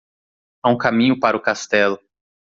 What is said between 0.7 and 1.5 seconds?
um caminho para o